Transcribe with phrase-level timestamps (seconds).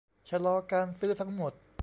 [0.29, 1.53] ชะลอการซื้อทั้งหมด